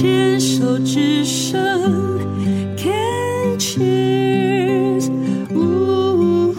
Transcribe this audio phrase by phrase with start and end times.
[0.00, 1.60] 牵手之声
[2.76, 5.10] ，Can cheers，
[5.52, 6.54] 呜呜。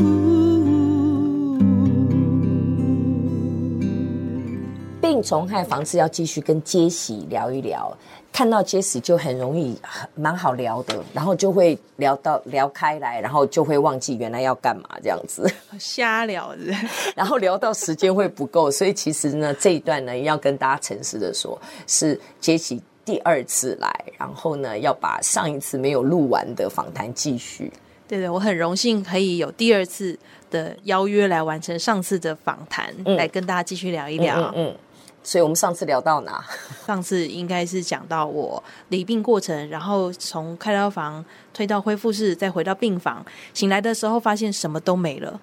[5.00, 7.98] 病虫害防治要继续跟杰西聊一聊。
[8.34, 9.80] 看到杰西就很容易
[10.16, 15.50] 蛮好聊的，然后就会聊到聊开来，然后就会忘记原来要干嘛这样子，
[15.80, 16.74] 瞎聊的，
[17.16, 27.72] 然后聊到时间会不够，所以其实呢这一段呢要跟大家诚实的说，是杰西第二次来，然后呢要把上一次没有录完的访谈继续。
[28.08, 30.18] 对对，我很荣幸可以有第二次
[30.52, 34.40] 的邀约来完成上次的访谈，嗯、来跟大家继续聊一聊。
[34.40, 34.54] 嗯。
[34.56, 34.76] 嗯嗯
[35.22, 36.44] 所以我们上次聊到哪？
[36.88, 45.40] 上次应该是讲到我离病过程，然后从开刀房推到恢复室，再回到病房，醒来的时候发现什么都没了。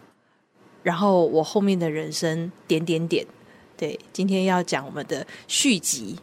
[0.82, 3.24] 然后我后面的人生点点点，
[3.76, 6.16] 对，今天要讲我们的续集。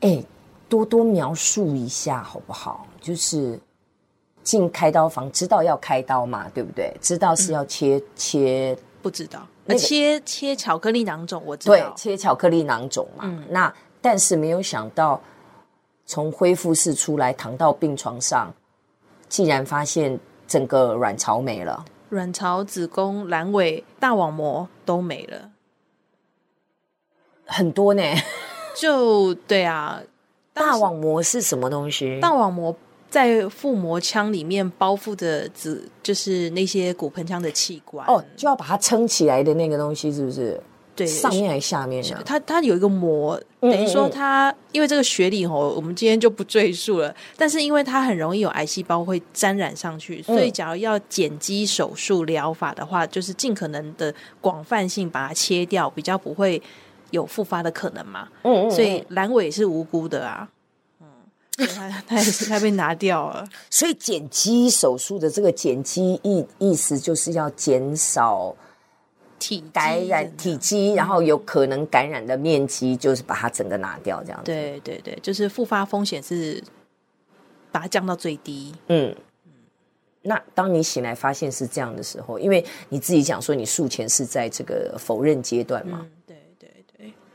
[0.00, 0.22] 哎，
[0.68, 2.86] 多多描述一下好不好？
[3.00, 3.58] 就是
[4.42, 6.92] 进开刀房，知道要开刀嘛，对不对？
[7.00, 9.46] 知道是要切、嗯、切，不知道。
[9.66, 11.74] 那切切巧克力囊肿，我知道。
[11.74, 13.24] 对，切巧克力囊肿嘛。
[13.26, 15.20] 嗯、那但是没有想到，
[16.06, 18.52] 从恢复室出来，躺到病床上，
[19.28, 25.50] 竟然发现整个卵巢没了，卵巢、子宫、阑尾、大网膜都没了，
[27.44, 28.02] 很多呢。
[28.74, 30.00] 就对啊，
[30.52, 32.18] 大网膜是什么东西？
[32.20, 32.76] 大网膜。
[33.10, 40.62] 在腹膜腔里面包覆的子，就是那些骨盆腔的器官哦，就要把它撑起来的那个东西，是不是？
[40.94, 42.04] 对，上面还是下面？
[42.24, 47.12] 它它有一个膜，等于说它，因为这个学理哦，我们今天就不赘述了。
[47.36, 56.62] 但是因为它很容易有癌细胞会沾染上去，所以假如要减肌手术疗法的话，就是尽可能的广泛性把它切掉，比较不会
[57.10, 58.28] 有复发的可能嘛。
[58.42, 58.70] 嗯嗯。
[58.70, 60.48] 所以阑尾是无辜的啊。
[61.00, 61.06] 嗯
[61.76, 68.56] 他 他也是他被拿掉了，所以减肌手术的这个减肌意意思就是要减少
[69.38, 74.44] 体感染体积，然后有可能感染的面积，就是把它整个拿掉，这样子。
[74.46, 76.62] 对对对，就是复发风险是
[77.70, 78.74] 把它降到最低。
[78.86, 79.52] 嗯嗯。
[80.22, 86.06] 那当你醒来发现是这样的时候，因为你自己讲说你术前是在这个否认阶段嘛？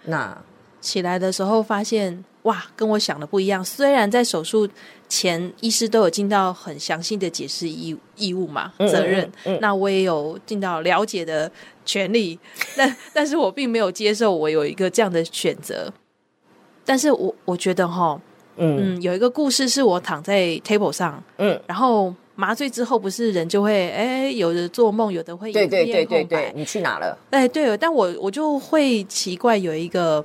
[0.05, 0.37] 那
[0.81, 2.23] 起来的时候发现。
[2.45, 3.65] 哇，跟我想的不一样。
[3.65, 4.69] 虽然在手术
[5.09, 9.25] 前，医师都有尽到很详细的解释义义务嘛，责任。
[9.45, 11.51] 嗯嗯嗯、那我也有尽到了解的
[11.83, 12.37] 权利，
[12.77, 15.91] 但但是我并没有接受我有一个这样的选择。
[16.85, 18.21] 但是我我觉得哈，
[18.57, 27.17] 嗯，嗯，有一个故事是我躺在 table 上，嗯，然后麻醉之后，不是人就会哎，有的做梦，有的会对对对对对，你去哪了？
[27.31, 30.23] 哎，对，但我我就会奇怪有一个。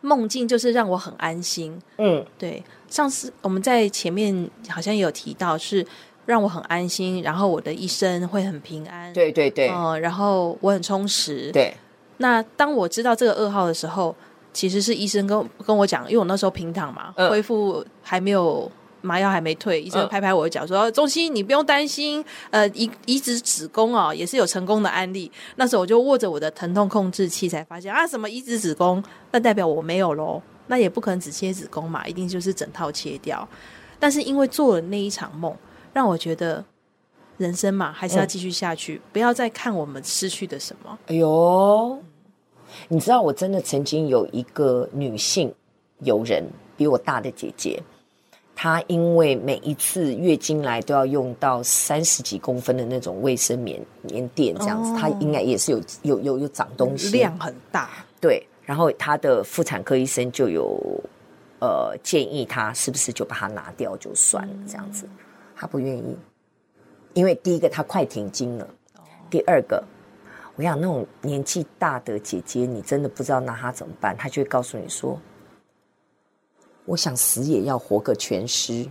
[0.00, 2.62] 梦境就是让我很安心，嗯，对。
[2.88, 5.84] 上次我们在前面好像也有提到，是
[6.24, 11.74] 让我很安心，然后我的一生会很平安，对对对，嗯，然后我很充实，对。
[12.18, 14.14] 那当我知道这个噩耗的时候，
[14.52, 18.70] 其实是医生跟跟我讲，因为我那时候平躺嘛，嗯，恢复还没有。
[19.00, 33.48] 麻药还没退，医生拍拍我的脚说：“中西，你不用担心，呃，移移植子宫哦，也是有成功的案例。”那时候我就握着我的疼痛控制器，才发现啊，什么移植子宫，那代表我没有喽，那也不可能只切子宫嘛，一定就是整套切掉。
[33.98, 35.56] 但是因为做了那一场梦，
[35.92, 36.64] 让我觉得
[37.36, 40.98] 人生嘛，还是要继续下去，嗯，不要再看我们失去的什么。
[41.06, 41.98] 哎呦，
[42.88, 45.54] 你知道，我真的曾经有一个女性
[46.00, 46.44] 友人，
[46.76, 47.82] 比我大的姐姐。
[48.60, 57.88] 她因为每一次月经来都要用到三十几公分的那种卫生棉棉垫，这样子，她应该也是有有有有长东西，量很大。
[58.20, 60.76] 对，然后她的妇产科医生就有
[61.60, 65.08] 呃建议她是不是就把它拿掉就算了这样子，
[65.54, 66.18] 她不愿意，
[67.14, 68.68] 因为第一个她快停经了，
[69.30, 69.80] 第二个
[70.56, 75.16] 我想那种年纪大的姐姐，你真的不知道拿她怎么办，她就会告诉你说。
[76.88, 78.88] 我想死也要活个全尸。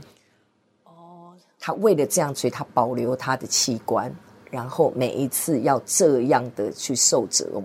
[0.83, 4.13] 哦，他为了这样，所以他保留他的器官，
[4.51, 7.63] 然后每一次要这样的去受折磨。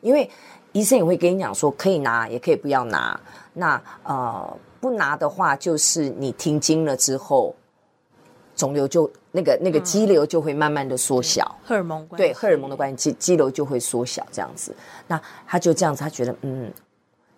[0.00, 0.30] 因为
[0.70, 3.20] 医生也会跟你讲说，可以拿，也可以不要拿。
[3.52, 7.52] 那呃，不拿的话，就是你停经了之后，
[8.54, 11.56] 肿瘤就那个那个肌瘤就会慢慢的缩小。
[11.64, 14.72] 荷尔蒙对荷尔蒙的关系，肌肌瘤就会缩小这样子。
[15.08, 16.72] 那他就这样子，他觉得嗯。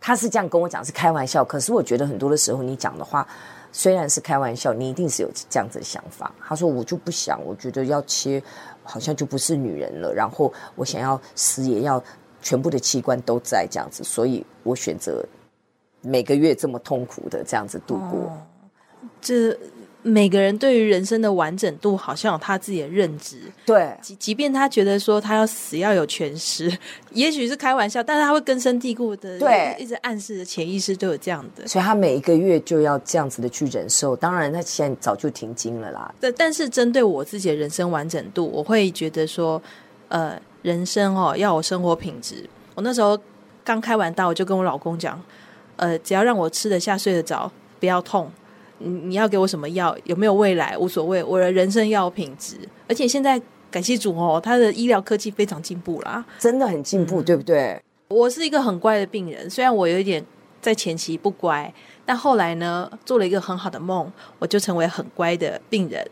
[0.07, 1.43] 他是这样跟我讲，是开玩笑。
[1.43, 3.27] 可是我觉得很多的时候，你讲的话
[3.73, 6.31] 虽然是开玩笑，你一定是有这样子的想法。
[6.47, 8.43] 他说：“我就不想，我觉得要切，
[8.83, 10.13] 好像就不是女人了。
[10.13, 12.05] 然后我想要死，也要
[12.43, 15.25] 全部的器官都在这样子，所以我选择
[16.03, 18.31] 每个月这么痛苦的这样子度过。
[19.23, 19.59] 这。
[20.07, 23.41] 每个人对于人生的完整度，好像有他自己的认知。
[23.65, 26.71] 对，即即便他觉得说他要死要有全尸，
[27.13, 31.67] 也许是开玩笑，但是他会根深蒂固的，对，一直暗示的潜意识都有这样的。
[31.67, 34.15] 所以他每一个月就要这样子的去忍受。
[34.15, 36.15] 当然，他现在早就停经了啦。
[36.21, 39.61] 对，但是针对我自己的人生完整度，我会觉得说，
[40.09, 42.47] 呃，人生哦要有生活品质。
[42.75, 43.19] 我那时候
[43.65, 45.19] 刚开完刀，我就跟我老公讲，
[45.77, 47.51] 呃，只要让我吃得下、睡得着，
[47.81, 48.31] 不要痛。
[48.79, 49.97] 你你要给我什么药？
[50.05, 50.77] 有没有未来？
[50.79, 52.57] 无所谓，我的人生要品质。
[52.89, 53.41] 而且现在
[53.71, 57.81] 感谢主哦，他的医疗科技非常进步啦，真的很进步，嗯，对不对？
[58.09, 60.25] 我是一个很乖的病人，虽然我有一点
[60.61, 61.73] 在前期不乖，
[62.05, 66.07] 但后来呢，做了一个很好的梦，我就成为很乖的病人。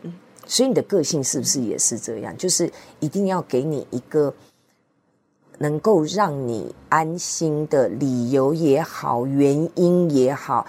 [0.45, 2.35] 所以你的个性是不是也是这样？
[2.37, 2.69] 就是
[2.99, 4.33] 一定要给你一个
[5.59, 10.67] 能够让你安心的理由也好，原因也好。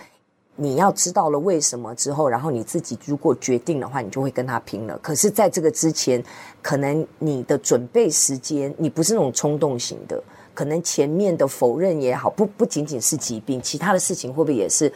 [0.57, 4.97] 你要知道了为什么之后，然后你自己如果决定的话，你就会跟他拼了。
[4.99, 6.23] 可是，在这个之前，
[6.63, 10.23] 可能你的准备时间，你不是那种冲动型的，
[10.55, 14.93] 可能前面的否认也好，不不仅仅是疾病，其他的事情会不会也是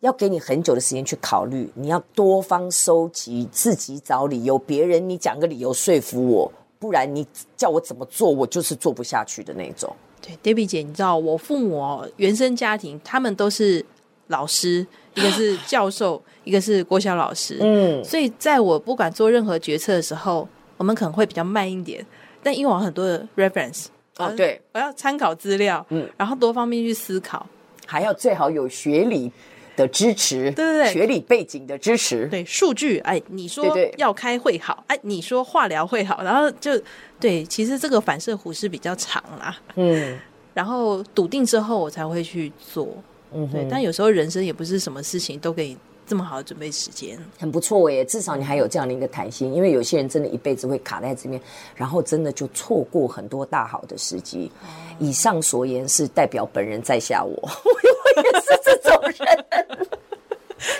[0.00, 1.72] 要给你很久的时间去考虑？
[1.74, 7.26] 你要多方收集，自己找理由，别人你讲个理由说服我，不然你
[7.56, 9.90] 叫我怎么做，我就是做不下去的那种。
[10.20, 13.82] 对，Debbie 姐，你知道我父母，原生家庭，他们都是。
[14.30, 14.84] 老师，
[15.14, 17.58] 一个是 教授，一个是国小老师。
[17.60, 22.04] 嗯，所以在我不管做任何决策的时候，我们可能会比较慢一点。
[22.42, 23.86] 但因为我很多的 reference，
[24.16, 27.46] 哦，对，我要参考资料，嗯，然后多方面去思考，
[27.84, 29.30] 还要最好有学理
[29.76, 36.80] 的支持，对对对，学理背景的支持，对，数据，哎，你说要开会好，哎，你说化疗会好，然后就
[37.18, 40.18] 对，其实这个反射弧是比较长啦，嗯，
[40.54, 42.88] 然后笃定之后，我才会去做。
[43.32, 48.04] 嗯，对，但有时候人生也不是什么事情都给你这么好的准备时间，很不错耶。
[48.04, 51.40] 至少你还有这样的一个弹性，因为有些人真的一辈子会卡在这边，
[51.76, 54.50] 然后真的就错过很多大好的时机。
[54.62, 59.46] 嗯、以上所言是代表本人在下我， 我也是这种人。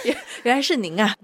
[0.04, 1.14] 原 原来是您啊！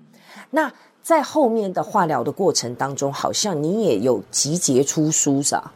[0.50, 0.72] 那
[1.02, 5.72] 在后面的化疗的过程当中，好像你也有集结出书是吧？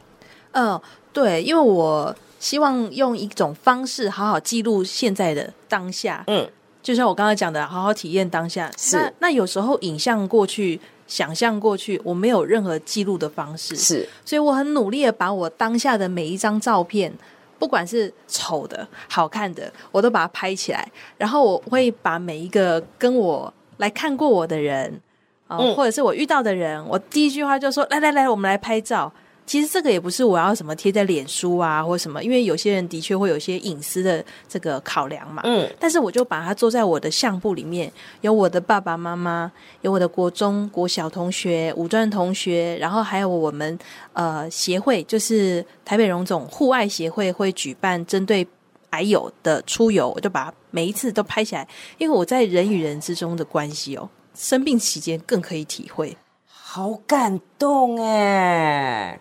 [0.52, 0.80] 嗯，
[1.12, 2.14] 对，因为我。
[2.40, 6.50] 希望用一种方式好好记录现在的当下，嗯，
[6.82, 8.72] 就像我刚才讲的，好好体验当下。
[8.78, 17.12] 是，那那有时候影像过去、想象过去，我没有任何记录的方式，是，所以我很努力的把我当下的每一张照片，
[17.58, 24.98] 不管是丑的、好看的，我都把它拍起来，然后我会把每一个跟我来看过我的人，
[25.46, 29.12] 啊、呃嗯，或者是我遇到的人，我第一句话就说：“来来来，我们来拍照。”
[29.50, 35.42] 其实这个也不是我要什么贴在脸书啊，或什么，因为有些人的确会有一些隐私的这个考量嘛。
[35.44, 39.50] 嗯，但是我就把它做在我的相簿里面，有我的爸爸妈妈，
[39.80, 43.76] 有我的国中、国小同学、五专同学，然后还有我们
[44.12, 48.46] 呃协会，就是台北荣总户外协会会举办针对
[48.90, 51.66] 癌友的出游，我就把每一次都拍起来，
[51.98, 59.18] 因为我在人与人之中的关系哦，生病期间更可以体会，好感动哎。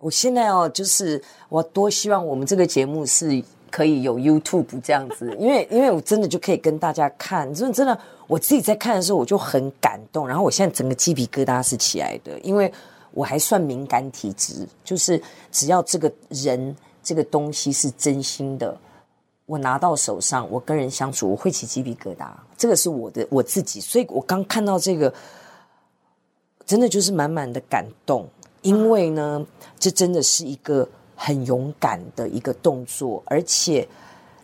[0.00, 7.96] 我现在哦，就是我多希望我们这个节目是可以有 YouTube 这样子，因为因为我真的就可以跟大家看，真的真的，
[8.26, 12.72] 我自己在看的时候我就很感动，然后我现在整个鸡皮疙瘩是起来的，因为
[13.12, 15.22] 我还算敏感体质，就是
[15.52, 18.74] 只要这个人这个东西是真心的，
[19.44, 25.12] 我拿到手上，我跟人相处，我会起鸡皮疙瘩，这个是我的我自己，所以我刚看到这个，
[26.64, 28.26] 真的就是满满的感动。
[28.62, 29.46] 因为呢，
[29.78, 33.86] 这真的是一个很勇敢的一个动作，而且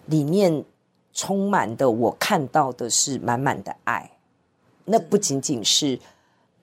[0.07, 0.65] 里面
[1.13, 4.11] 充满的，我看到的是满满的爱。
[4.85, 5.99] 那不仅仅是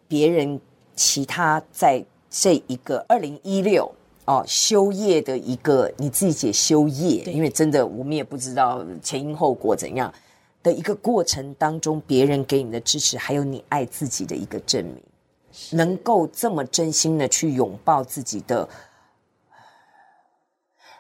[0.07, 0.59] 别人，
[0.95, 3.91] 其他在这一个二零一六
[4.25, 10.11] 哦修业的一个你自己解修业，因为真的我们也不知道前因后果怎样
[10.63, 15.03] 的一个过程当中，别人给你的支持，还有你爱自己的一个证明。
[15.71, 18.67] 能够这么真心的去拥抱自己的，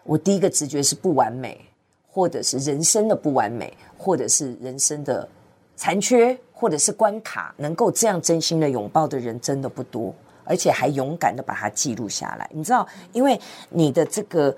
[0.03, 1.59] 我第一个直觉是不完美，
[2.07, 5.27] 或者是人生的不完美，或者是人生的
[5.75, 12.47] 残缺，或者是关卡，能够这样真心的拥抱的人真的不多，而且还勇敢的把它记录下来。
[12.53, 14.55] 你知道，因为你的这个，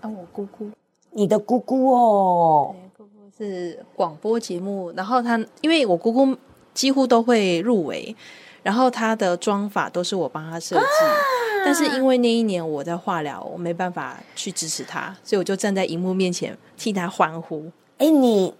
[0.00, 0.70] 啊，我姑姑，
[1.10, 6.36] 你的姑姑哦，姑姑是广播节目，然后她因为我姑姑
[6.72, 8.14] 几乎都会入围。
[8.62, 11.16] 然后他的妆法都是我帮他设计，啊，
[11.64, 17.70] 但但是因为那一年我在化疗，我没办法去支持他，所以我就站在荧幕面前替他欢呼。
[17.98, 18.52] 哎，你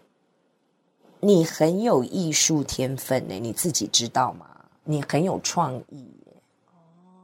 [1.19, 4.47] 你很有艺术天分呢，你自己知道吗？
[4.85, 6.07] 你很有创意。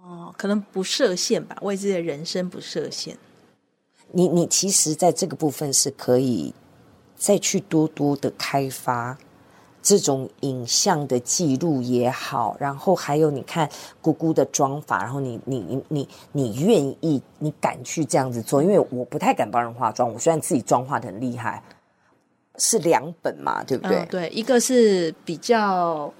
[0.02, 3.16] 哦，可能不设限吧，为自己的人生不设限。
[4.10, 6.52] 你你其实在这个部分是可以
[7.16, 9.16] 再去多多的开发。
[9.86, 13.70] 这种影像的记录也好，然后还有你看
[14.02, 18.60] 姑姑的妆法，然后你你你你你愿意，你敢去这样子做？
[18.60, 21.62] 因为我不太敢帮人化妆，我虽然自己妆化的很厉害，
[22.56, 23.98] 是两本嘛，对不对？
[23.98, 26.12] 嗯、对，一个是比较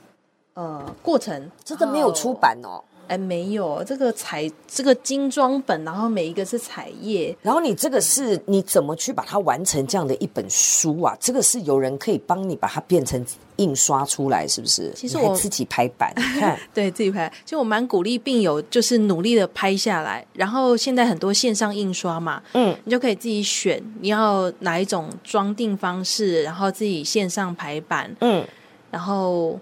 [0.55, 2.85] 呃过程，真的没有出版哦。
[3.09, 11.17] 哎，没有这个彩，这个精装本，然后每一个是彩页，然后你这个是你怎么去把它完成这样的一本书啊？
[11.21, 13.25] 这个是有人可以帮你把它变成
[13.57, 14.93] 印刷出来，是不是？
[14.95, 17.33] 其实我自己排版，看 对自己排。
[17.45, 20.27] 其实我蛮鼓励病友，就是努力的拍下来。
[20.33, 28.47] 然后现在很多线上印刷嘛，嗯，你就可以自己选你要哪一种装订方式，然后自己线上排版，嗯，
[28.91, 29.59] 然后。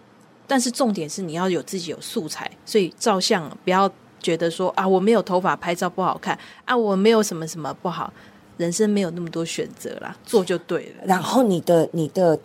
[0.47, 8.13] 但是重点是你要有自己有素材，所以照相不要觉得说啊，我没有头发拍照不好看啊，我没有什么什么不好，
[8.57, 11.05] 人生没有那么多选择啦， 做就对了。
[11.07, 12.39] 然后你的你的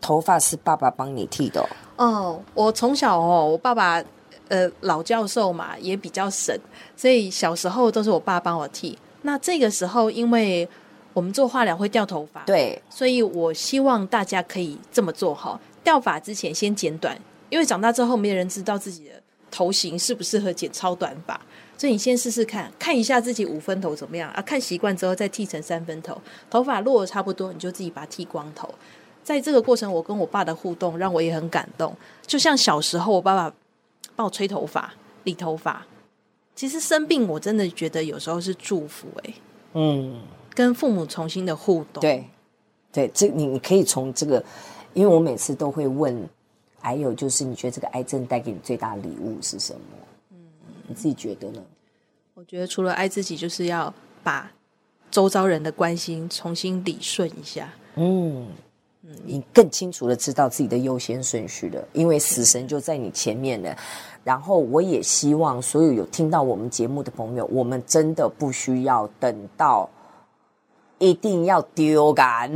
[0.00, 1.68] 头发是爸爸帮你剃的哦？
[1.96, 4.02] 哦，我从小哦，我爸爸
[4.48, 6.56] 呃老教授嘛，也比较省，
[6.96, 8.98] 所以小时候都是我爸帮我剃。
[9.22, 10.68] 那这个时候，因为
[11.12, 17.16] 我们做化疗会掉头发，对，所以我希望大家可以这么做哈，掉发之前先剪短。
[17.52, 21.38] 因为长大之后，没有人知道自己的头型适不适合剪超短发，
[21.76, 24.40] 所以你先试试看，看一下自己五分头怎么样啊？
[24.40, 26.18] 看习惯之后再剃成三分头，
[26.48, 28.66] 头发落得差不多，你就自己把它剃光头。
[29.22, 31.94] 在这个过程，我跟我爸的互动让我也很感动。
[32.26, 33.54] 就像小时候，我爸爸
[34.16, 34.94] 帮我吹头发、
[35.24, 35.86] 理头发。
[36.56, 39.34] 其实生病，我真的觉得有时候是祝福哎、欸。
[39.74, 40.22] 嗯，
[40.54, 42.24] 跟父母重新的互动，对，
[42.90, 44.42] 对，这你你可以从这个，
[44.94, 46.26] 因为我每次都会问。
[46.82, 49.80] 还有就是，你觉得这个癌症带给你最大的礼物是什么？
[50.32, 50.36] 嗯，
[50.88, 51.62] 你自己觉得呢？
[52.34, 54.50] 我觉得除了爱自己，就是要把
[55.10, 57.72] 周遭人的关心重新理顺一下。
[57.94, 58.48] 嗯
[59.02, 63.76] 嗯，你更清楚的知道自己的优先顺序了，因为死神就在你前面了。
[64.24, 69.90] 然后，我也希望所有有听到我们节目的朋友，我们真的不需要等到
[70.98, 72.50] 一定要丢感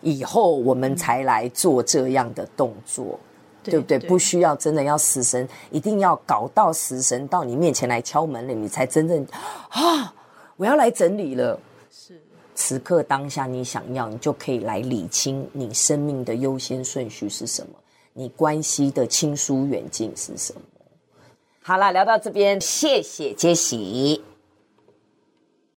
[0.00, 3.18] 以后，我们才来做这样的动作。
[3.62, 3.98] 对不对？
[3.98, 9.26] 不需要真的要死神，一定要搞到死神到你面前来敲门了，你才真正
[9.70, 10.14] 啊！
[10.56, 11.58] 我要来整理了。
[11.90, 12.20] 是，
[12.54, 17.72] 此刻当下你想要，你就可以来理清你生命的优先顺序是什么，
[18.12, 20.60] 你关系的亲疏远近是什么。
[21.62, 24.22] 好了，聊到这边，谢谢杰西。